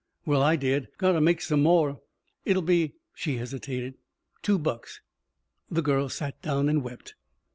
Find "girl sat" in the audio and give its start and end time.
5.83-6.41